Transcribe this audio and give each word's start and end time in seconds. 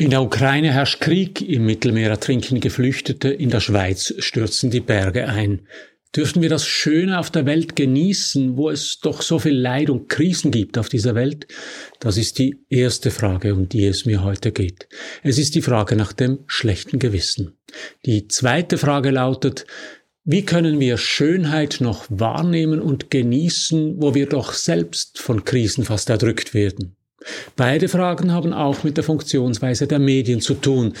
In 0.00 0.08
der 0.08 0.22
Ukraine 0.22 0.72
herrscht 0.72 1.02
Krieg, 1.02 1.46
im 1.46 1.66
Mittelmeer 1.66 2.08
ertrinken 2.08 2.58
Geflüchtete, 2.58 3.28
in 3.28 3.50
der 3.50 3.60
Schweiz 3.60 4.14
stürzen 4.20 4.70
die 4.70 4.80
Berge 4.80 5.28
ein. 5.28 5.66
Dürfen 6.16 6.40
wir 6.40 6.48
das 6.48 6.66
Schöne 6.66 7.18
auf 7.18 7.30
der 7.30 7.44
Welt 7.44 7.76
genießen, 7.76 8.56
wo 8.56 8.70
es 8.70 9.00
doch 9.00 9.20
so 9.20 9.38
viel 9.38 9.52
Leid 9.54 9.90
und 9.90 10.08
Krisen 10.08 10.52
gibt 10.52 10.78
auf 10.78 10.88
dieser 10.88 11.14
Welt? 11.14 11.48
Das 11.98 12.16
ist 12.16 12.38
die 12.38 12.64
erste 12.70 13.10
Frage, 13.10 13.52
um 13.52 13.68
die 13.68 13.84
es 13.84 14.06
mir 14.06 14.24
heute 14.24 14.52
geht. 14.52 14.88
Es 15.22 15.36
ist 15.36 15.54
die 15.54 15.60
Frage 15.60 15.96
nach 15.96 16.14
dem 16.14 16.44
schlechten 16.46 16.98
Gewissen. 16.98 17.58
Die 18.06 18.26
zweite 18.26 18.78
Frage 18.78 19.10
lautet, 19.10 19.66
wie 20.24 20.46
können 20.46 20.80
wir 20.80 20.96
Schönheit 20.96 21.76
noch 21.80 22.06
wahrnehmen 22.08 22.80
und 22.80 23.10
genießen, 23.10 24.00
wo 24.00 24.14
wir 24.14 24.30
doch 24.30 24.54
selbst 24.54 25.18
von 25.18 25.44
Krisen 25.44 25.84
fast 25.84 26.08
erdrückt 26.08 26.54
werden? 26.54 26.96
Beide 27.56 27.88
Fragen 27.88 28.32
haben 28.32 28.52
auch 28.52 28.82
mit 28.82 28.96
der 28.96 29.04
Funktionsweise 29.04 29.86
der 29.86 29.98
Medien 29.98 30.40
zu 30.40 30.54
tun, 30.54 30.94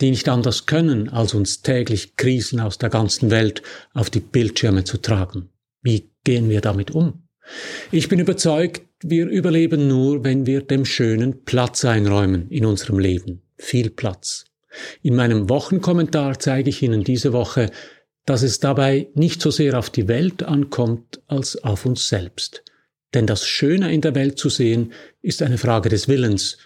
die 0.00 0.10
nicht 0.10 0.28
anders 0.28 0.66
können, 0.66 1.08
als 1.08 1.34
uns 1.34 1.62
täglich 1.62 2.16
Krisen 2.16 2.60
aus 2.60 2.78
der 2.78 2.90
ganzen 2.90 3.30
Welt 3.30 3.62
auf 3.94 4.10
die 4.10 4.20
Bildschirme 4.20 4.84
zu 4.84 4.98
tragen. 4.98 5.50
Wie 5.82 6.10
gehen 6.24 6.50
wir 6.50 6.60
damit 6.60 6.90
um? 6.90 7.26
Ich 7.92 8.08
bin 8.08 8.18
überzeugt, 8.18 8.82
wir 9.02 9.26
überleben 9.26 9.88
nur, 9.88 10.24
wenn 10.24 10.46
wir 10.46 10.62
dem 10.62 10.84
Schönen 10.84 11.44
Platz 11.44 11.84
einräumen 11.84 12.48
in 12.50 12.64
unserem 12.64 12.98
Leben. 12.98 13.42
Viel 13.56 13.90
Platz. 13.90 14.44
In 15.02 15.16
meinem 15.16 15.48
Wochenkommentar 15.48 16.38
zeige 16.38 16.70
ich 16.70 16.82
Ihnen 16.82 17.04
diese 17.04 17.32
Woche, 17.32 17.70
dass 18.26 18.42
es 18.42 18.58
dabei 18.58 19.08
nicht 19.14 19.40
so 19.40 19.50
sehr 19.50 19.78
auf 19.78 19.88
die 19.90 20.08
Welt 20.08 20.42
ankommt 20.42 21.20
als 21.28 21.62
auf 21.62 21.86
uns 21.86 22.08
selbst. 22.08 22.64
Denn 23.16 23.26
das 23.26 23.46
Schöne 23.46 23.94
in 23.94 24.02
der 24.02 24.14
Welt 24.14 24.38
zu 24.38 24.50
sehen, 24.50 24.92
ist 25.22 25.40
eine 25.40 25.56
Frage 25.56 25.88
des 25.88 26.06
Willens 26.06 26.58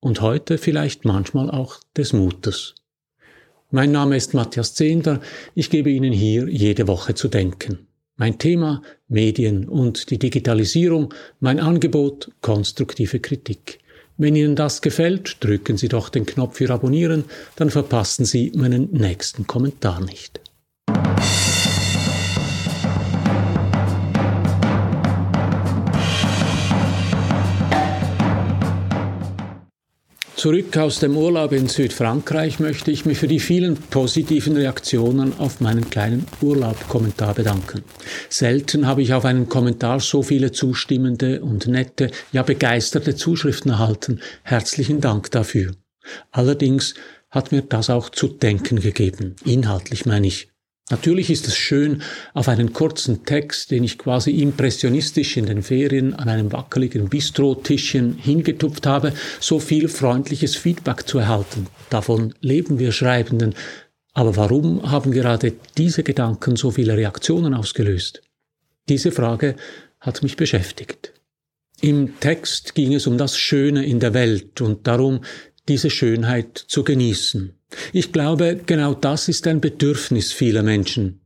und 0.00 0.20
heute 0.20 0.58
vielleicht 0.58 1.06
manchmal 1.06 1.50
auch 1.50 1.80
des 1.96 2.12
Mutes. 2.12 2.74
Mein 3.70 3.90
Name 3.90 4.14
ist 4.14 4.34
Matthias 4.34 4.74
Zehnder, 4.74 5.22
ich 5.54 5.70
gebe 5.70 5.88
Ihnen 5.88 6.12
hier 6.12 6.46
jede 6.46 6.88
Woche 6.88 7.14
zu 7.14 7.28
denken. 7.28 7.86
Mein 8.16 8.38
Thema 8.38 8.82
Medien 9.08 9.66
und 9.66 10.10
die 10.10 10.18
Digitalisierung, 10.18 11.14
mein 11.40 11.58
Angebot 11.58 12.30
konstruktive 12.42 13.20
Kritik. 13.20 13.78
Wenn 14.18 14.36
Ihnen 14.36 14.56
das 14.56 14.82
gefällt, 14.82 15.42
drücken 15.42 15.78
Sie 15.78 15.88
doch 15.88 16.10
den 16.10 16.26
Knopf 16.26 16.58
für 16.58 16.68
Abonnieren, 16.68 17.24
dann 17.56 17.70
verpassen 17.70 18.26
Sie 18.26 18.52
meinen 18.54 18.92
nächsten 18.92 19.46
Kommentar 19.46 20.04
nicht. 20.04 20.38
Zurück 30.44 30.76
aus 30.76 31.00
dem 31.00 31.16
Urlaub 31.16 31.52
in 31.52 31.68
Südfrankreich 31.68 32.60
möchte 32.60 32.90
ich 32.90 33.06
mich 33.06 33.16
für 33.16 33.28
die 33.28 33.40
vielen 33.40 33.76
positiven 33.78 34.54
Reaktionen 34.54 35.32
auf 35.38 35.62
meinen 35.62 35.88
kleinen 35.88 36.26
Urlaubkommentar 36.42 37.32
bedanken. 37.32 37.82
Selten 38.28 38.86
habe 38.86 39.00
ich 39.00 39.14
auf 39.14 39.24
einen 39.24 39.48
Kommentar 39.48 40.00
so 40.00 40.22
viele 40.22 40.52
zustimmende 40.52 41.40
und 41.40 41.66
nette, 41.66 42.10
ja 42.30 42.42
begeisterte 42.42 43.16
Zuschriften 43.16 43.70
erhalten. 43.70 44.20
Herzlichen 44.42 45.00
Dank 45.00 45.30
dafür. 45.30 45.76
Allerdings 46.30 46.92
hat 47.30 47.50
mir 47.50 47.62
das 47.62 47.88
auch 47.88 48.10
zu 48.10 48.28
denken 48.28 48.80
gegeben. 48.80 49.36
Inhaltlich 49.46 50.04
meine 50.04 50.26
ich. 50.26 50.53
Natürlich 50.90 51.30
ist 51.30 51.48
es 51.48 51.56
schön, 51.56 52.02
auf 52.34 52.48
einen 52.48 52.74
kurzen 52.74 53.24
Text, 53.24 53.70
den 53.70 53.84
ich 53.84 53.96
quasi 53.96 54.32
impressionistisch 54.42 55.38
in 55.38 55.46
den 55.46 55.62
Ferien 55.62 56.12
an 56.12 56.28
einem 56.28 56.52
wackeligen 56.52 57.08
Bistrotischchen 57.08 58.18
hingetupft 58.18 58.86
habe, 58.86 59.14
so 59.40 59.60
viel 59.60 59.88
freundliches 59.88 60.56
Feedback 60.56 61.08
zu 61.08 61.18
erhalten. 61.18 61.68
Davon 61.88 62.34
leben 62.40 62.78
wir 62.78 62.92
Schreibenden. 62.92 63.54
Aber 64.12 64.36
warum 64.36 64.90
haben 64.90 65.10
gerade 65.10 65.54
diese 65.78 66.02
Gedanken 66.02 66.56
so 66.56 66.70
viele 66.70 66.96
Reaktionen 66.96 67.54
ausgelöst? 67.54 68.22
Diese 68.88 69.10
Frage 69.10 69.56
hat 70.00 70.22
mich 70.22 70.36
beschäftigt. 70.36 71.14
Im 71.80 72.20
Text 72.20 72.74
ging 72.74 72.94
es 72.94 73.06
um 73.06 73.16
das 73.16 73.38
Schöne 73.38 73.86
in 73.86 74.00
der 74.00 74.12
Welt 74.12 74.60
und 74.60 74.86
darum, 74.86 75.24
diese 75.68 75.90
Schönheit 75.90 76.58
zu 76.58 76.84
genießen. 76.84 77.54
Ich 77.92 78.12
glaube, 78.12 78.60
genau 78.66 78.94
das 78.94 79.28
ist 79.28 79.46
ein 79.46 79.60
Bedürfnis 79.60 80.32
vieler 80.32 80.62
Menschen. 80.62 81.20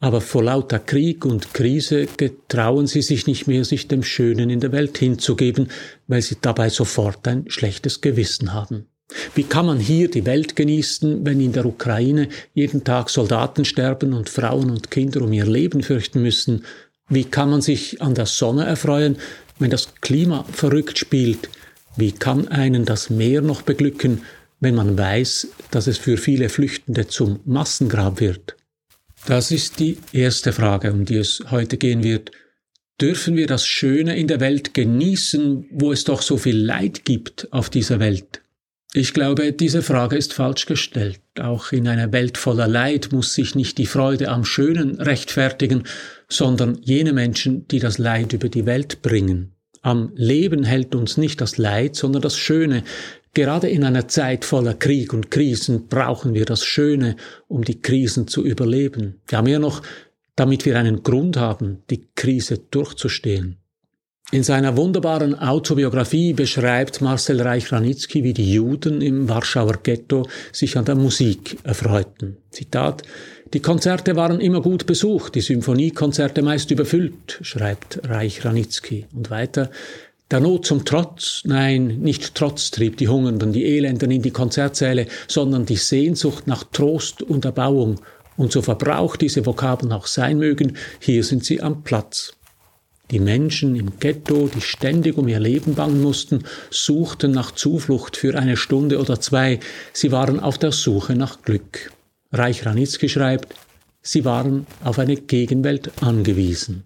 Aber 0.00 0.20
vor 0.20 0.44
lauter 0.44 0.78
Krieg 0.78 1.24
und 1.24 1.54
Krise 1.54 2.06
getrauen 2.16 2.86
sie 2.86 3.02
sich 3.02 3.26
nicht 3.26 3.48
mehr, 3.48 3.64
sich 3.64 3.88
dem 3.88 4.04
Schönen 4.04 4.48
in 4.48 4.60
der 4.60 4.70
Welt 4.70 4.96
hinzugeben, 4.96 5.68
weil 6.06 6.22
sie 6.22 6.36
dabei 6.40 6.68
sofort 6.68 7.26
ein 7.26 7.46
schlechtes 7.48 8.00
Gewissen 8.00 8.52
haben. 8.52 8.86
Wie 9.34 9.42
kann 9.42 9.66
man 9.66 9.80
hier 9.80 10.08
die 10.08 10.26
Welt 10.26 10.54
genießen, 10.54 11.24
wenn 11.24 11.40
in 11.40 11.52
der 11.52 11.66
Ukraine 11.66 12.28
jeden 12.54 12.84
Tag 12.84 13.10
Soldaten 13.10 13.64
sterben 13.64 14.12
und 14.12 14.28
Frauen 14.28 14.70
und 14.70 14.90
Kinder 14.90 15.22
um 15.22 15.32
ihr 15.32 15.46
Leben 15.46 15.82
fürchten 15.82 16.22
müssen? 16.22 16.64
Wie 17.08 17.24
kann 17.24 17.50
man 17.50 17.62
sich 17.62 18.02
an 18.02 18.14
der 18.14 18.26
Sonne 18.26 18.66
erfreuen, 18.66 19.16
wenn 19.58 19.70
das 19.70 19.94
Klima 20.00 20.44
verrückt 20.52 20.98
spielt? 20.98 21.48
Wie 21.98 22.12
kann 22.12 22.46
einen 22.46 22.84
das 22.84 23.10
Meer 23.10 23.42
noch 23.42 23.62
beglücken, 23.62 24.22
wenn 24.60 24.76
man 24.76 24.96
weiß, 24.96 25.48
dass 25.72 25.88
es 25.88 25.98
für 25.98 26.16
viele 26.16 26.48
Flüchtende 26.48 27.08
zum 27.08 27.40
Massengrab 27.44 28.20
wird? 28.20 28.54
Das 29.26 29.50
ist 29.50 29.80
die 29.80 29.98
erste 30.12 30.52
Frage, 30.52 30.92
um 30.92 31.04
die 31.04 31.16
es 31.16 31.42
heute 31.50 31.76
gehen 31.76 32.04
wird. 32.04 32.30
Dürfen 33.00 33.34
wir 33.34 33.48
das 33.48 33.66
Schöne 33.66 34.16
in 34.16 34.28
der 34.28 34.38
Welt 34.38 34.74
genießen, 34.74 35.66
wo 35.72 35.90
es 35.90 36.04
doch 36.04 36.22
so 36.22 36.36
viel 36.36 36.56
Leid 36.56 37.04
gibt 37.04 37.52
auf 37.52 37.68
dieser 37.68 37.98
Welt? 37.98 38.42
Ich 38.92 39.12
glaube, 39.12 39.52
diese 39.52 39.82
Frage 39.82 40.16
ist 40.16 40.32
falsch 40.32 40.66
gestellt. 40.66 41.20
Auch 41.40 41.72
in 41.72 41.88
einer 41.88 42.12
Welt 42.12 42.38
voller 42.38 42.68
Leid 42.68 43.08
muss 43.10 43.34
sich 43.34 43.56
nicht 43.56 43.76
die 43.76 43.86
Freude 43.86 44.28
am 44.28 44.44
Schönen 44.44 45.00
rechtfertigen, 45.00 45.82
sondern 46.28 46.78
jene 46.80 47.12
Menschen, 47.12 47.66
die 47.66 47.80
das 47.80 47.98
Leid 47.98 48.34
über 48.34 48.48
die 48.48 48.66
Welt 48.66 49.02
bringen. 49.02 49.57
Am 49.82 50.12
Leben 50.14 50.64
hält 50.64 50.94
uns 50.94 51.16
nicht 51.16 51.40
das 51.40 51.58
Leid, 51.58 51.96
sondern 51.96 52.22
das 52.22 52.36
Schöne, 52.36 52.84
Gerade 53.34 53.68
in 53.68 53.84
einer 53.84 54.08
Zeit 54.08 54.44
voller 54.44 54.74
Krieg 54.74 55.12
und 55.12 55.30
Krisen 55.30 55.86
brauchen 55.86 56.34
wir 56.34 56.44
das 56.44 56.64
Schöne, 56.64 57.14
um 57.46 57.62
die 57.62 57.80
Krisen 57.80 58.26
zu 58.26 58.44
überleben. 58.44 59.20
Ja, 59.30 59.42
mehr 59.42 59.60
noch, 59.60 59.82
damit 60.34 60.64
wir 60.64 60.76
einen 60.76 61.04
Grund 61.04 61.36
haben, 61.36 61.84
die 61.88 62.08
Krise 62.16 62.58
durchzustehen. 62.58 63.58
In 64.30 64.42
seiner 64.42 64.76
wunderbaren 64.76 65.38
Autobiografie 65.38 66.34
beschreibt 66.34 67.00
Marcel 67.00 67.40
Reich-Ranitzky, 67.40 68.24
wie 68.24 68.34
die 68.34 68.52
Juden 68.52 69.00
im 69.00 69.28
Warschauer 69.28 69.78
Ghetto 69.82 70.26
sich 70.52 70.76
an 70.76 70.84
der 70.84 70.96
Musik 70.96 71.56
erfreuten. 71.62 72.36
Zitat, 72.50 73.04
die 73.54 73.60
Konzerte 73.60 74.14
waren 74.16 74.40
immer 74.40 74.60
gut 74.60 74.84
besucht, 74.84 75.34
die 75.34 75.40
Symphoniekonzerte 75.40 76.42
meist 76.42 76.70
überfüllt, 76.70 77.38
schreibt 77.40 78.00
Reich-Ranitzky. 78.06 79.06
Und 79.14 79.30
weiter, 79.30 79.70
der 80.30 80.40
Not 80.40 80.66
zum 80.66 80.84
Trotz, 80.84 81.42
nein, 81.44 81.86
nicht 82.00 82.34
Trotz 82.34 82.70
trieb 82.70 82.98
die 82.98 83.08
Hungernden, 83.08 83.54
die 83.54 83.64
Elenden 83.64 84.10
in 84.10 84.20
die 84.20 84.30
Konzertsäle, 84.30 85.06
sondern 85.26 85.64
die 85.64 85.76
Sehnsucht 85.76 86.46
nach 86.46 86.64
Trost 86.64 87.22
und 87.22 87.46
Erbauung. 87.46 88.00
Und 88.36 88.52
so 88.52 88.60
verbraucht 88.60 89.22
diese 89.22 89.46
Vokabeln 89.46 89.92
auch 89.92 90.06
sein 90.06 90.38
mögen, 90.38 90.76
hier 91.00 91.24
sind 91.24 91.44
sie 91.44 91.62
am 91.62 91.82
Platz. 91.82 92.34
Die 93.10 93.20
Menschen 93.20 93.74
im 93.74 93.98
Ghetto, 93.98 94.50
die 94.54 94.60
ständig 94.60 95.16
um 95.16 95.26
ihr 95.28 95.40
Leben 95.40 95.74
bangen 95.74 96.02
mussten, 96.02 96.44
suchten 96.70 97.30
nach 97.30 97.52
Zuflucht 97.52 98.18
für 98.18 98.38
eine 98.38 98.58
Stunde 98.58 99.00
oder 99.00 99.18
zwei. 99.18 99.60
Sie 99.94 100.12
waren 100.12 100.40
auf 100.40 100.58
der 100.58 100.72
Suche 100.72 101.14
nach 101.14 101.40
Glück. 101.40 101.90
Reich 102.32 102.66
Ranitzky 102.66 103.08
schreibt, 103.08 103.54
sie 104.02 104.24
waren 104.24 104.66
auf 104.84 104.98
eine 104.98 105.16
Gegenwelt 105.16 105.90
angewiesen. 106.02 106.84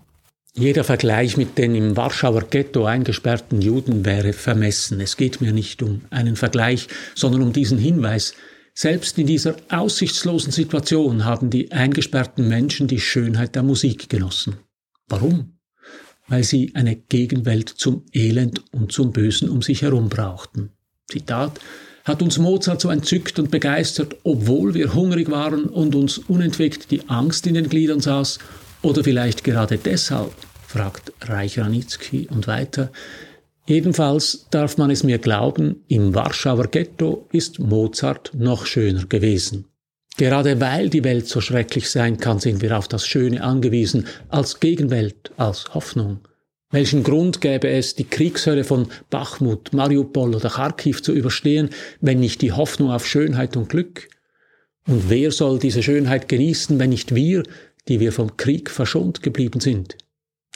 Jeder 0.54 0.84
Vergleich 0.84 1.38
mit 1.38 1.56
den 1.56 1.74
im 1.74 1.96
Warschauer 1.96 2.42
Ghetto 2.42 2.84
eingesperrten 2.84 3.62
Juden 3.62 4.04
wäre 4.04 4.34
vermessen. 4.34 5.00
Es 5.00 5.16
geht 5.16 5.40
mir 5.40 5.52
nicht 5.52 5.82
um 5.82 6.02
einen 6.10 6.36
Vergleich, 6.36 6.88
sondern 7.14 7.42
um 7.42 7.52
diesen 7.54 7.78
Hinweis. 7.78 8.34
Selbst 8.74 9.18
in 9.18 9.26
dieser 9.26 9.56
aussichtslosen 9.70 10.52
Situation 10.52 11.24
haben 11.24 11.48
die 11.48 11.72
eingesperrten 11.72 12.48
Menschen 12.48 12.86
die 12.86 13.00
Schönheit 13.00 13.54
der 13.54 13.62
Musik 13.62 14.10
genossen. 14.10 14.58
Warum? 15.08 15.58
Weil 16.28 16.44
sie 16.44 16.72
eine 16.74 16.96
Gegenwelt 16.96 17.70
zum 17.70 18.04
Elend 18.12 18.62
und 18.72 18.92
zum 18.92 19.12
Bösen 19.12 19.48
um 19.48 19.62
sich 19.62 19.82
herum 19.82 20.10
brauchten. 20.10 20.70
Zitat 21.10 21.60
hat 22.04 22.22
uns 22.22 22.38
Mozart 22.38 22.80
so 22.80 22.90
entzückt 22.90 23.38
und 23.38 23.50
begeistert, 23.50 24.16
obwohl 24.24 24.74
wir 24.74 24.94
hungrig 24.94 25.30
waren 25.30 25.64
und 25.64 25.94
uns 25.94 26.18
unentwegt 26.18 26.90
die 26.90 27.08
Angst 27.08 27.46
in 27.46 27.54
den 27.54 27.68
Gliedern 27.68 28.00
saß 28.00 28.38
oder 28.82 29.04
vielleicht 29.04 29.44
gerade 29.44 29.78
deshalb, 29.78 30.32
fragt 30.66 31.12
Reich 31.22 31.58
Ranitzky 31.58 32.28
und 32.30 32.46
weiter. 32.46 32.90
Jedenfalls 33.66 34.46
darf 34.50 34.76
man 34.76 34.90
es 34.90 35.04
mir 35.04 35.18
glauben, 35.18 35.84
im 35.86 36.14
Warschauer 36.14 36.66
Ghetto 36.66 37.28
ist 37.30 37.60
Mozart 37.60 38.32
noch 38.34 38.66
schöner 38.66 39.06
gewesen. 39.06 39.66
Gerade 40.16 40.60
weil 40.60 40.90
die 40.90 41.04
Welt 41.04 41.28
so 41.28 41.40
schrecklich 41.40 41.88
sein 41.88 42.18
kann, 42.18 42.38
sind 42.38 42.60
wir 42.60 42.76
auf 42.76 42.88
das 42.88 43.06
Schöne 43.06 43.42
angewiesen, 43.42 44.06
als 44.28 44.60
Gegenwelt, 44.60 45.30
als 45.36 45.72
Hoffnung. 45.74 46.20
Welchen 46.72 47.02
Grund 47.02 47.42
gäbe 47.42 47.68
es, 47.68 47.94
die 47.94 48.04
Kriegshölle 48.04 48.64
von 48.64 48.88
Bachmut, 49.10 49.74
Mariupol 49.74 50.34
oder 50.34 50.48
Kharkiv 50.48 51.02
zu 51.02 51.12
überstehen, 51.12 51.68
wenn 52.00 52.18
nicht 52.18 52.40
die 52.40 52.52
Hoffnung 52.52 52.90
auf 52.90 53.06
Schönheit 53.06 53.56
und 53.58 53.68
Glück? 53.68 54.08
Und 54.88 55.10
wer 55.10 55.30
soll 55.30 55.58
diese 55.58 55.82
Schönheit 55.82 56.28
genießen, 56.28 56.78
wenn 56.78 56.90
nicht 56.90 57.14
wir, 57.14 57.42
die 57.88 58.00
wir 58.00 58.10
vom 58.10 58.38
Krieg 58.38 58.70
verschont 58.70 59.22
geblieben 59.22 59.60
sind? 59.60 59.96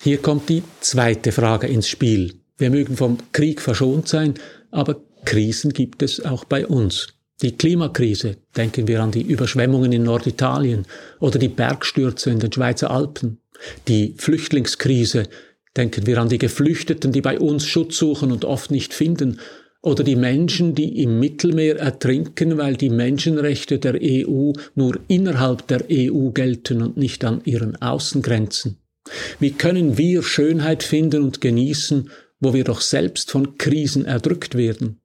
Hier 0.00 0.16
kommt 0.16 0.48
die 0.48 0.62
zweite 0.80 1.32
Frage 1.32 1.66
ins 1.66 1.88
Spiel. 1.88 2.34
Wir 2.56 2.70
mögen 2.70 2.96
vom 2.96 3.18
Krieg 3.32 3.60
verschont 3.60 4.08
sein, 4.08 4.34
aber 4.70 5.00
Krisen 5.26 5.72
gibt 5.72 6.02
es 6.02 6.24
auch 6.24 6.44
bei 6.44 6.66
uns. 6.66 7.08
Die 7.42 7.56
Klimakrise, 7.56 8.38
denken 8.56 8.88
wir 8.88 9.02
an 9.02 9.10
die 9.10 9.20
Überschwemmungen 9.22 9.92
in 9.92 10.04
Norditalien 10.04 10.86
oder 11.20 11.38
die 11.38 11.48
Bergstürze 11.48 12.30
in 12.30 12.38
den 12.38 12.50
Schweizer 12.50 12.90
Alpen. 12.90 13.40
Die 13.88 14.14
Flüchtlingskrise, 14.16 15.24
denken 15.76 16.06
wir 16.06 16.18
an 16.18 16.28
die 16.28 16.38
Geflüchteten, 16.38 17.12
die 17.12 17.20
bei 17.20 17.38
uns 17.38 17.66
Schutz 17.66 17.96
suchen 17.96 18.32
und 18.32 18.44
oft 18.44 18.70
nicht 18.70 18.94
finden. 18.94 19.40
Oder 19.82 20.02
die 20.02 20.16
Menschen, 20.16 20.74
die 20.74 21.02
im 21.02 21.20
Mittelmeer 21.20 21.76
ertrinken, 21.76 22.58
weil 22.58 22.76
die 22.76 22.90
Menschenrechte 22.90 23.78
der 23.78 23.98
EU 24.02 24.52
nur 24.74 24.98
innerhalb 25.06 25.66
der 25.68 25.84
EU 25.90 26.30
gelten 26.30 26.82
und 26.82 26.96
nicht 26.96 27.24
an 27.24 27.40
ihren 27.44 27.80
Außengrenzen. 27.80 28.78
Wie 29.38 29.52
können 29.52 29.96
wir 29.96 30.22
Schönheit 30.22 30.82
finden 30.82 31.22
und 31.22 31.40
genießen, 31.40 32.10
wo 32.40 32.52
wir 32.52 32.64
doch 32.64 32.80
selbst 32.80 33.30
von 33.30 33.56
Krisen 33.58 34.04
erdrückt 34.04 34.56
werden? 34.56 35.00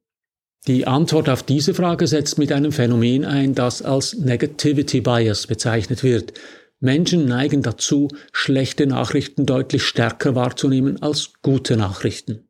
Die 0.68 0.86
Antwort 0.86 1.28
auf 1.28 1.42
diese 1.44 1.74
Frage 1.74 2.06
setzt 2.06 2.38
mit 2.38 2.52
einem 2.52 2.72
Phänomen 2.72 3.26
ein, 3.26 3.56
das 3.56 3.82
als 3.82 4.16
Negativity 4.16 5.02
Bias 5.02 5.48
bezeichnet 5.48 6.04
wird. 6.04 6.34
Menschen 6.82 7.26
neigen 7.26 7.62
dazu, 7.62 8.08
schlechte 8.34 8.88
Nachrichten 8.88 9.46
deutlich 9.46 9.84
stärker 9.84 10.34
wahrzunehmen 10.34 11.02
als 11.02 11.34
gute 11.44 11.78
Nachrichten. 11.78 12.48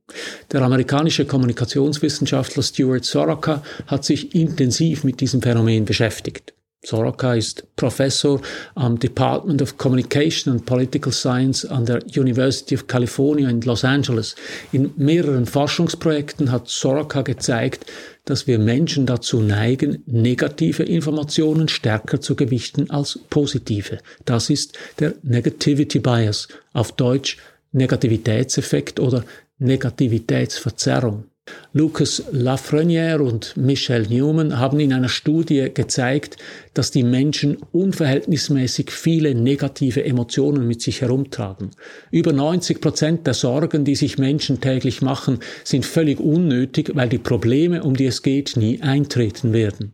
Der 0.51 0.61
amerikanische 0.61 1.25
Kommunikationswissenschaftler 1.25 2.63
Stuart 2.63 3.03
Soroka 3.03 3.61
hat 3.87 4.05
sich 4.05 4.33
intensiv 4.33 5.03
mit 5.03 5.19
diesem 5.19 5.41
Phänomen 5.41 5.83
beschäftigt. 5.83 6.53
Soroka 6.83 7.35
ist 7.35 7.63
Professor 7.75 8.41
am 8.73 8.97
Department 8.97 9.61
of 9.61 9.77
Communication 9.77 10.51
and 10.51 10.65
Political 10.65 11.11
Science 11.11 11.63
an 11.63 11.85
der 11.85 12.01
University 12.17 12.73
of 12.73 12.87
California 12.87 13.49
in 13.49 13.61
Los 13.61 13.83
Angeles. 13.85 14.35
In 14.71 14.91
mehreren 14.97 15.45
Forschungsprojekten 15.45 16.51
hat 16.51 16.69
Soroka 16.69 17.21
gezeigt, 17.21 17.85
dass 18.25 18.47
wir 18.47 18.57
Menschen 18.57 19.05
dazu 19.05 19.41
neigen, 19.41 20.01
negative 20.07 20.81
Informationen 20.81 21.67
stärker 21.67 22.19
zu 22.19 22.35
gewichten 22.35 22.89
als 22.89 23.19
positive. 23.29 23.99
Das 24.25 24.49
ist 24.49 24.75
der 24.99 25.13
Negativity 25.21 25.99
Bias, 25.99 26.47
auf 26.73 26.93
Deutsch 26.93 27.37
Negativitätseffekt 27.73 28.99
oder 28.99 29.23
Negativitätsverzerrung. 29.59 31.30
Lucas 31.73 32.23
Lafreniere 32.31 33.23
und 33.23 33.55
Michel 33.55 34.07
Newman 34.07 34.59
haben 34.59 34.79
in 34.79 34.91
einer 34.91 35.09
Studie 35.09 35.69
gezeigt, 35.73 36.37
dass 36.73 36.91
die 36.91 37.03
Menschen 37.03 37.57
unverhältnismäßig 37.71 38.91
viele 38.91 39.35
negative 39.35 40.03
Emotionen 40.03 40.67
mit 40.67 40.81
sich 40.81 41.01
herumtragen. 41.01 41.71
Über 42.11 42.33
90 42.33 42.81
Prozent 42.81 43.27
der 43.27 43.33
Sorgen, 43.33 43.85
die 43.85 43.95
sich 43.95 44.17
Menschen 44.17 44.59
täglich 44.59 45.01
machen, 45.01 45.39
sind 45.63 45.85
völlig 45.85 46.19
unnötig, 46.19 46.91
weil 46.93 47.09
die 47.09 47.17
Probleme, 47.17 47.83
um 47.83 47.95
die 47.95 48.05
es 48.05 48.21
geht, 48.21 48.57
nie 48.57 48.81
eintreten 48.81 49.53
werden. 49.53 49.93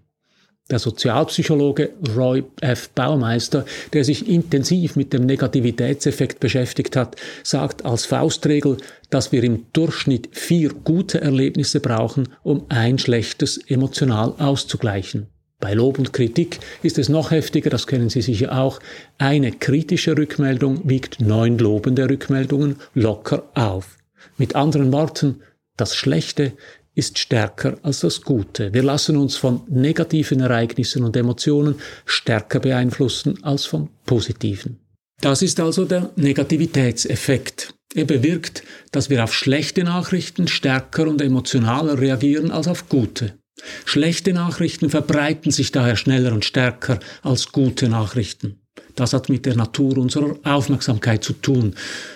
Der 0.69 0.79
Sozialpsychologe 0.79 1.91
Roy 2.13 2.43
F. 2.59 2.89
Baumeister, 2.89 3.65
der 3.93 4.03
sich 4.03 4.27
intensiv 4.27 4.97
mit 4.97 5.13
dem 5.13 5.25
Negativitätseffekt 5.25 6.41
beschäftigt 6.41 6.97
hat, 6.97 7.15
sagt 7.43 7.85
als 7.85 8.05
Faustregel, 8.05 8.75
dass 9.09 9.31
wir 9.31 9.43
im 9.43 9.67
Durchschnitt 9.71 10.27
vier 10.33 10.69
gute 10.83 11.21
Erlebnisse 11.21 11.79
brauchen, 11.79 12.27
um 12.43 12.65
ein 12.67 12.97
schlechtes 12.97 13.57
emotional 13.69 14.33
auszugleichen. 14.39 15.27
Bei 15.59 15.73
Lob 15.73 15.97
und 15.97 16.11
Kritik 16.13 16.59
ist 16.83 16.99
es 16.99 17.07
noch 17.07 17.31
heftiger, 17.31 17.69
das 17.69 17.87
kennen 17.87 18.09
Sie 18.09 18.21
sicher 18.21 18.59
auch. 18.59 18.79
Eine 19.17 19.53
kritische 19.53 20.17
Rückmeldung 20.17 20.87
wiegt 20.87 21.21
neun 21.21 21.57
lobende 21.57 22.09
Rückmeldungen 22.09 22.75
locker 22.93 23.49
auf. 23.55 23.97
Mit 24.37 24.55
anderen 24.55 24.91
Worten, 24.91 25.41
das 25.77 25.95
Schlechte 25.95 26.53
ist 26.97 27.19
stärker 27.19 27.77
als 27.83 27.99
das 27.99 28.23
Gute. 28.23 28.73
Wir 28.73 28.81
lassen 28.81 29.17
uns 29.17 29.35
von 29.35 29.61
negativen 29.69 30.39
Ereignissen 30.39 31.03
und 31.03 31.15
Emotionen 31.15 31.75
stärker 32.05 32.59
beeinflussen 32.59 33.43
als 33.43 33.65
von 33.65 33.89
positiven. 34.07 34.79
Das 35.21 35.43
ist 35.43 35.59
also 35.59 35.85
der 35.85 36.09
Negativitätseffekt. 36.15 37.75
Er 37.93 38.05
bewirkt, 38.05 38.63
dass 38.91 39.11
wir 39.11 39.23
auf 39.23 39.33
schlechte 39.33 39.83
Nachrichten 39.83 40.47
stärker 40.47 41.07
und 41.07 41.21
emotionaler 41.21 41.99
reagieren 41.99 42.51
als 42.51 42.67
auf 42.67 42.89
gute. 42.89 43.37
Schlechte 43.85 44.33
Nachrichten 44.33 44.89
verbreiten 44.89 45.51
sich 45.51 45.71
daher 45.71 45.95
schneller 45.95 46.33
und 46.33 46.45
stärker 46.45 46.99
als 47.21 47.51
gute 47.51 47.89
Nachrichten. 47.89 48.59
Das 48.97 49.13
hat 49.13 49.29
mit 49.29 49.45
der 49.45 49.55
Natur 49.55 49.99
unserer 49.99 50.37
Aufmerksamkeit 50.43 51.23
zu 51.23 51.33
tun. 51.33 51.75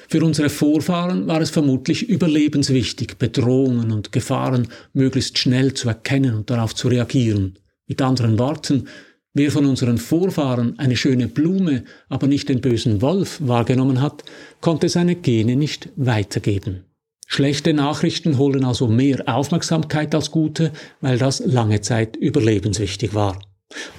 Für 0.09 0.25
unsere 0.25 0.49
Vorfahren 0.49 1.27
war 1.27 1.39
es 1.39 1.51
vermutlich 1.51 2.09
überlebenswichtig, 2.09 3.17
Bedrohungen 3.19 3.91
und 3.91 4.11
Gefahren 4.11 4.67
möglichst 4.91 5.37
schnell 5.37 5.75
zu 5.75 5.87
erkennen 5.89 6.33
und 6.33 6.49
darauf 6.49 6.73
zu 6.73 6.87
reagieren. 6.87 7.59
Mit 7.85 8.01
anderen 8.01 8.39
Worten, 8.39 8.87
wer 9.35 9.51
von 9.51 9.67
unseren 9.67 9.99
Vorfahren 9.99 10.79
eine 10.79 10.97
schöne 10.97 11.27
Blume, 11.27 11.83
aber 12.09 12.25
nicht 12.25 12.49
den 12.49 12.61
bösen 12.61 13.03
Wolf 13.03 13.39
wahrgenommen 13.41 14.01
hat, 14.01 14.23
konnte 14.59 14.89
seine 14.89 15.13
Gene 15.13 15.55
nicht 15.55 15.89
weitergeben. 15.97 16.85
Schlechte 17.27 17.73
Nachrichten 17.73 18.39
holen 18.39 18.65
also 18.65 18.87
mehr 18.87 19.23
Aufmerksamkeit 19.27 20.15
als 20.15 20.31
gute, 20.31 20.71
weil 20.99 21.19
das 21.19 21.45
lange 21.45 21.81
Zeit 21.81 22.15
überlebenswichtig 22.15 23.13
war. 23.13 23.39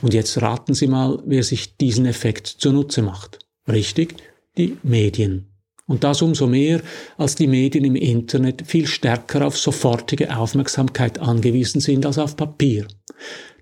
Und 0.01 0.15
jetzt 0.15 0.41
raten 0.41 0.75
Sie 0.75 0.87
mal, 0.87 1.23
wer 1.27 1.43
sich 1.43 1.77
diesen 1.77 2.07
Effekt 2.07 2.47
zunutze 2.47 3.03
macht. 3.03 3.39
Richtig, 3.69 4.15
die 4.57 4.77
Medien. 4.83 5.49
Und 5.87 6.05
das 6.05 6.23
umso 6.23 6.47
mehr, 6.47 6.81
als 7.19 7.35
die 7.35 7.47
Medien 7.47 7.85
im 7.85 7.97
Internet 7.97 8.63
viel 8.67 8.87
stärker 8.87 9.47
auf 9.47 9.59
sofortige 9.59 10.35
Aufmerksamkeit 10.37 11.19
angewiesen 11.19 11.81
sind 11.81 12.07
als 12.07 12.19
auf 12.19 12.37
Papier. 12.37 12.87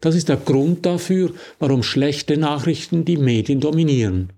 Das 0.00 0.14
ist 0.14 0.28
der 0.28 0.36
Grund 0.36 0.86
dafür, 0.86 1.32
warum 1.58 1.82
schlechte 1.82 2.36
Nachrichten 2.36 3.04
die 3.04 3.16
Medien 3.16 3.60
dominieren. 3.60 4.32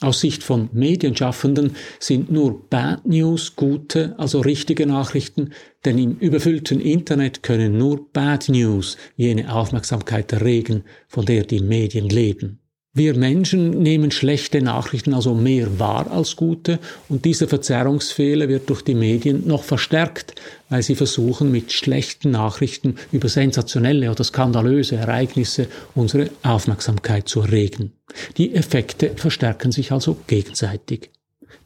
Aus 0.00 0.20
Sicht 0.20 0.42
von 0.42 0.68
Medienschaffenden 0.74 1.74
sind 1.98 2.30
nur 2.30 2.68
Bad 2.68 3.06
News 3.06 3.56
gute, 3.56 4.14
also 4.18 4.40
richtige 4.40 4.86
Nachrichten, 4.86 5.54
denn 5.86 5.96
im 5.96 6.18
überfüllten 6.18 6.80
Internet 6.80 7.42
können 7.42 7.78
nur 7.78 8.12
Bad 8.12 8.50
News 8.50 8.98
jene 9.16 9.50
Aufmerksamkeit 9.50 10.34
erregen, 10.34 10.84
von 11.08 11.24
der 11.24 11.44
die 11.44 11.60
Medien 11.60 12.10
leben. 12.10 12.60
Wir 12.96 13.14
Menschen 13.14 13.82
nehmen 13.82 14.10
schlechte 14.10 14.62
Nachrichten 14.62 15.12
also 15.12 15.34
mehr 15.34 15.78
wahr 15.78 16.10
als 16.10 16.34
gute 16.34 16.78
und 17.10 17.26
dieser 17.26 17.46
Verzerrungsfehler 17.46 18.48
wird 18.48 18.70
durch 18.70 18.80
die 18.80 18.94
Medien 18.94 19.46
noch 19.46 19.64
verstärkt, 19.64 20.34
weil 20.70 20.82
sie 20.82 20.94
versuchen, 20.94 21.52
mit 21.52 21.72
schlechten 21.72 22.30
Nachrichten 22.30 22.96
über 23.12 23.28
sensationelle 23.28 24.10
oder 24.10 24.24
skandalöse 24.24 24.96
Ereignisse 24.96 25.66
unsere 25.94 26.30
Aufmerksamkeit 26.42 27.28
zu 27.28 27.42
erregen. 27.42 27.92
Die 28.38 28.54
Effekte 28.54 29.10
verstärken 29.14 29.72
sich 29.72 29.92
also 29.92 30.16
gegenseitig. 30.26 31.10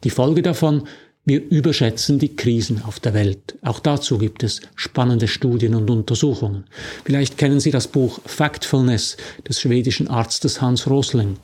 Die 0.03 0.09
Folge 0.09 0.41
davon 0.41 0.83
wir 1.23 1.43
überschätzen 1.49 2.17
die 2.17 2.35
Krisen 2.35 2.81
auf 2.83 2.99
der 2.99 3.13
Welt. 3.13 3.57
Auch 3.61 3.79
dazu 3.79 4.17
gibt 4.17 4.41
es 4.41 4.61
spannende 4.75 5.27
Studien 5.27 5.75
und 5.75 5.89
Untersuchungen. 5.89 6.65
Vielleicht 7.05 7.37
kennen 7.37 7.59
Sie 7.59 7.69
das 7.69 7.87
Buch 7.87 8.19
Factfulness 8.25 9.17
des 9.47 9.61
schwedischen 9.61 10.07
Arztes 10.07 10.61
Hans 10.61 10.89
Rosling. 10.89 11.37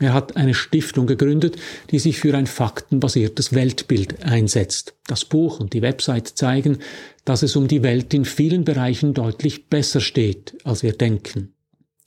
Er 0.00 0.12
hat 0.12 0.36
eine 0.36 0.54
Stiftung 0.54 1.06
gegründet, 1.06 1.56
die 1.90 2.00
sich 2.00 2.18
für 2.18 2.36
ein 2.36 2.46
faktenbasiertes 2.46 3.54
Weltbild 3.54 4.22
einsetzt. 4.24 4.94
Das 5.06 5.24
Buch 5.24 5.60
und 5.60 5.72
die 5.72 5.82
Website 5.82 6.28
zeigen, 6.28 6.78
dass 7.24 7.42
es 7.42 7.56
um 7.56 7.68
die 7.68 7.82
Welt 7.82 8.12
in 8.12 8.24
vielen 8.24 8.64
Bereichen 8.64 9.14
deutlich 9.14 9.68
besser 9.68 10.00
steht, 10.00 10.54
als 10.64 10.82
wir 10.82 10.92
denken. 10.92 11.53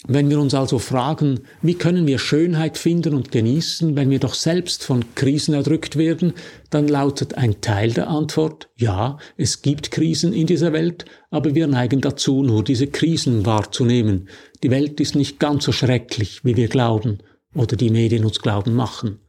Wenn 0.06 0.30
wir 0.30 0.39
uns 0.39 0.54
also 0.54 0.77
fragen, 0.77 1.39
wie 1.63 1.74
können 1.74 2.06
wir 2.06 2.20
Schönheit 2.20 2.77
finden 2.77 3.16
und 3.16 3.32
genießen, 3.32 3.96
wenn 3.96 4.12
wir 4.12 4.20
doch 4.20 4.36
selbst 4.36 4.84
von 4.84 5.04
Krisen 5.16 5.56
erdrückt 5.56 5.96
werden, 5.98 6.34
dann 6.70 6.88
lautet 6.88 7.34
ein 7.34 7.62
Teil 7.62 7.94
der 7.94 8.08
Antwort, 8.08 8.70
ja, 8.75 9.18
es 9.38 9.63
gibt 9.63 9.89
Krisen 9.89 10.34
in 10.34 10.46
dieser 10.46 10.72
Welt, 10.72 11.06
aber 11.32 11.56
wir 11.56 11.66
neigen 11.66 12.00
dazu, 12.00 12.44
nur 12.44 12.63
diese 12.63 12.88
Krisen 12.88 13.48
wahrzunehmen. 13.48 14.30
Die 14.62 14.70
Welt 14.70 15.00
ist 15.00 15.16
nicht 15.16 15.39
ganz 15.39 15.66
so 15.66 15.72
schrecklich, 15.72 16.46
wie 16.46 16.56
wir 16.56 16.68
glauben 16.68 17.18
oder 17.56 17.75
die 17.75 17.89
Medien 17.89 18.24
uns 18.24 18.39
glauben 18.39 18.74
machen. 18.74 19.20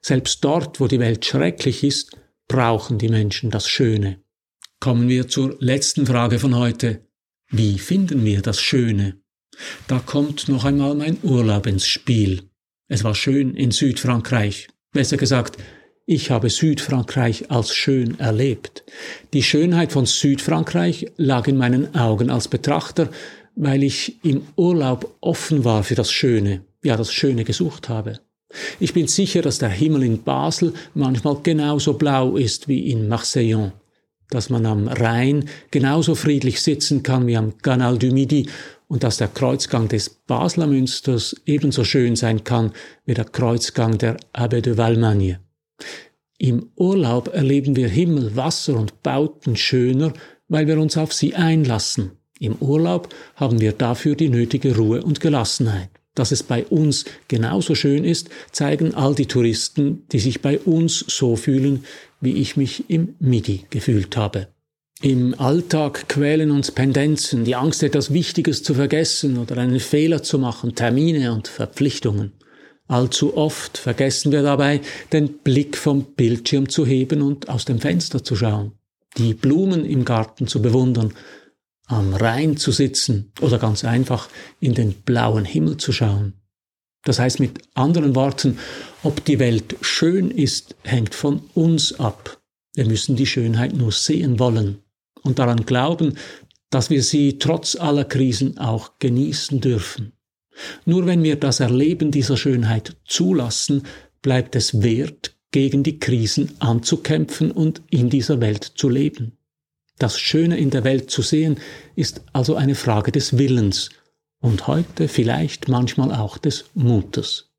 Selbst 0.00 0.42
dort, 0.42 0.80
wo 0.80 0.86
die 0.86 1.00
Welt 1.00 1.24
schrecklich 1.26 1.84
ist, 1.84 2.16
brauchen 2.48 2.96
die 2.96 3.10
Menschen 3.10 3.50
das 3.50 3.68
Schöne. 3.68 4.22
Kommen 4.80 5.08
wir 5.08 5.28
zur 5.28 5.56
letzten 5.60 6.06
Frage 6.06 6.38
von 6.38 6.56
heute. 6.56 7.06
Wie 7.50 7.78
finden 7.78 8.24
wir 8.24 8.40
das 8.40 8.60
Schöne? 8.60 9.23
Da 9.86 9.98
kommt 9.98 10.48
noch 10.48 10.64
einmal 10.64 10.94
mein 10.94 11.18
Urlaub 11.22 11.66
ins 11.66 11.86
Spiel. 11.86 12.42
Es 12.88 13.04
war 13.04 13.14
schön 13.14 13.54
in 13.54 13.70
Südfrankreich. 13.70 14.68
Besser 14.92 15.16
gesagt, 15.16 15.58
Ich 16.06 16.30
habe 16.30 16.50
Südfrankreich 16.50 17.50
als 17.50 17.74
schön 17.74 18.20
erlebt. 18.20 18.84
Die 19.32 19.42
Schönheit 19.42 19.90
von 19.90 20.04
Südfrankreich 20.04 21.06
lag 21.16 21.48
in 21.48 21.56
meinen 21.56 21.94
Augen 21.94 22.28
als 22.28 22.48
Betrachter, 22.48 23.08
weil 23.56 23.82
ich 23.82 24.22
im 24.22 24.42
Urlaub 24.56 25.16
offen 25.22 25.64
war 25.64 25.82
für 25.82 25.94
das 25.94 26.12
Schöne, 26.12 26.62
ja 26.82 26.98
das 26.98 27.10
Schöne 27.10 27.44
gesucht 27.44 27.88
habe. 27.88 28.20
Ich 28.78 28.92
bin 28.92 29.06
sicher, 29.06 29.40
dass 29.40 29.58
der 29.58 29.70
Himmel 29.70 30.02
in 30.02 30.22
Basel 30.22 30.74
manchmal 30.92 31.38
genauso 31.42 31.94
blau 31.94 32.36
ist 32.36 32.68
wie 32.68 32.90
in 32.90 33.08
Marseillon, 33.08 33.72
dass 34.34 34.50
man 34.50 34.66
am 34.66 34.88
Rhein 34.88 35.48
genauso 35.70 36.14
friedlich 36.14 36.60
sitzen 36.60 37.02
kann 37.02 37.26
wie 37.26 37.36
am 37.36 37.56
Canal 37.58 37.98
du 37.98 38.10
Midi 38.12 38.48
und 38.88 39.04
dass 39.04 39.16
der 39.16 39.28
Kreuzgang 39.28 39.88
des 39.88 40.10
Basler 40.10 40.66
Münsters 40.66 41.36
ebenso 41.46 41.84
schön 41.84 42.16
sein 42.16 42.44
kann 42.44 42.72
wie 43.06 43.14
der 43.14 43.24
Kreuzgang 43.24 43.96
der 43.96 44.16
Abbe 44.32 44.60
de 44.60 44.76
Valmagne. 44.76 45.40
Im 46.38 46.70
Urlaub 46.76 47.32
erleben 47.32 47.76
wir 47.76 47.88
Himmel, 47.88 48.36
Wasser 48.36 48.76
und 48.76 49.02
Bauten 49.02 49.56
schöner, 49.56 50.12
weil 50.48 50.66
wir 50.66 50.78
uns 50.78 50.96
auf 50.96 51.12
sie 51.12 51.34
einlassen. 51.34 52.12
Im 52.40 52.56
Urlaub 52.56 53.08
haben 53.36 53.60
wir 53.60 53.72
dafür 53.72 54.16
die 54.16 54.28
nötige 54.28 54.76
Ruhe 54.76 55.02
und 55.02 55.20
Gelassenheit. 55.20 55.90
Dass 56.14 56.30
es 56.30 56.42
bei 56.42 56.64
uns 56.66 57.04
genauso 57.28 57.74
schön 57.74 58.04
ist, 58.04 58.30
zeigen 58.52 58.94
all 58.94 59.14
die 59.14 59.26
Touristen, 59.26 60.04
die 60.12 60.20
sich 60.20 60.42
bei 60.42 60.58
uns 60.58 61.04
so 61.08 61.36
fühlen, 61.36 61.84
wie 62.20 62.34
ich 62.34 62.56
mich 62.56 62.88
im 62.88 63.16
Midi 63.18 63.66
gefühlt 63.70 64.16
habe. 64.16 64.48
Im 65.02 65.38
Alltag 65.38 66.08
quälen 66.08 66.50
uns 66.50 66.70
Pendenzen, 66.70 67.44
die 67.44 67.56
Angst, 67.56 67.82
etwas 67.82 68.12
Wichtiges 68.12 68.62
zu 68.62 68.74
vergessen 68.74 69.38
oder 69.38 69.58
einen 69.58 69.80
Fehler 69.80 70.22
zu 70.22 70.38
machen, 70.38 70.74
Termine 70.74 71.32
und 71.32 71.48
Verpflichtungen. 71.48 72.32
Allzu 72.86 73.36
oft 73.36 73.76
vergessen 73.76 74.30
wir 74.30 74.42
dabei, 74.42 74.80
den 75.12 75.38
Blick 75.38 75.76
vom 75.76 76.04
Bildschirm 76.04 76.68
zu 76.68 76.86
heben 76.86 77.22
und 77.22 77.48
aus 77.48 77.64
dem 77.64 77.80
Fenster 77.80 78.22
zu 78.22 78.36
schauen, 78.36 78.72
die 79.16 79.34
Blumen 79.34 79.84
im 79.84 80.04
Garten 80.04 80.46
zu 80.46 80.62
bewundern 80.62 81.12
am 81.86 82.14
Rhein 82.14 82.56
zu 82.56 82.72
sitzen 82.72 83.32
oder 83.40 83.58
ganz 83.58 83.84
einfach 83.84 84.28
in 84.60 84.74
den 84.74 84.94
blauen 84.94 85.44
Himmel 85.44 85.76
zu 85.76 85.92
schauen. 85.92 86.34
Das 87.04 87.18
heißt 87.18 87.40
mit 87.40 87.60
anderen 87.74 88.14
Worten, 88.14 88.58
ob 89.02 89.24
die 89.24 89.38
Welt 89.38 89.76
schön 89.82 90.30
ist, 90.30 90.74
hängt 90.82 91.14
von 91.14 91.42
uns 91.52 91.98
ab. 92.00 92.40
Wir 92.74 92.86
müssen 92.86 93.16
die 93.16 93.26
Schönheit 93.26 93.74
nur 93.74 93.92
sehen 93.92 94.38
wollen 94.38 94.78
und 95.22 95.38
daran 95.38 95.66
glauben, 95.66 96.16
dass 96.70 96.90
wir 96.90 97.02
sie 97.02 97.38
trotz 97.38 97.76
aller 97.76 98.04
Krisen 98.04 98.58
auch 98.58 98.98
genießen 98.98 99.60
dürfen. 99.60 100.12
Nur 100.86 101.06
wenn 101.06 101.22
wir 101.22 101.36
das 101.36 101.60
Erleben 101.60 102.10
dieser 102.10 102.36
Schönheit 102.36 102.96
zulassen, 103.06 103.82
bleibt 104.22 104.56
es 104.56 104.82
wert, 104.82 105.36
gegen 105.50 105.84
die 105.84 106.00
Krisen 106.00 106.52
anzukämpfen 106.58 107.52
und 107.52 107.82
in 107.90 108.10
dieser 108.10 108.40
Welt 108.40 108.64
zu 108.64 108.88
leben. 108.88 109.38
Das 109.98 110.18
Schöne 110.18 110.58
in 110.58 110.70
der 110.70 110.84
Welt 110.84 111.10
zu 111.10 111.22
sehen, 111.22 111.58
ist 111.94 112.22
also 112.32 112.56
eine 112.56 112.74
Frage 112.74 113.12
des 113.12 113.38
Willens 113.38 113.90
und 114.40 114.66
heute 114.66 115.08
vielleicht 115.08 115.68
manchmal 115.68 116.12
auch 116.12 116.36
des 116.36 116.66
Mutes. 116.74 117.50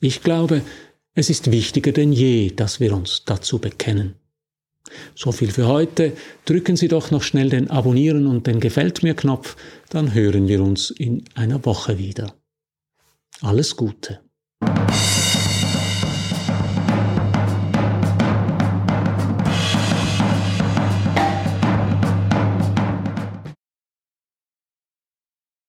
Ich 0.00 0.22
glaube, 0.22 0.62
es 1.14 1.28
ist 1.28 1.50
wichtiger 1.50 1.92
denn 1.92 2.12
je, 2.12 2.50
dass 2.50 2.80
wir 2.80 2.94
uns 2.94 3.24
dazu 3.26 3.58
bekennen. 3.58 4.14
So 5.14 5.32
viel 5.32 5.50
für 5.50 5.66
heute. 5.66 6.12
Drücken 6.44 6.76
Sie 6.76 6.88
doch 6.88 7.10
noch 7.10 7.22
schnell 7.22 7.50
den 7.50 7.70
Abonnieren 7.70 8.26
und 8.26 8.46
den 8.46 8.60
Gefällt 8.60 9.02
mir 9.02 9.14
Knopf, 9.14 9.56
dann 9.90 10.14
hören 10.14 10.48
wir 10.48 10.62
uns 10.62 10.90
in 10.90 11.24
einer 11.34 11.64
Woche 11.64 11.98
wieder. 11.98 12.34
Alles 13.40 13.76
Gute. 13.76 14.20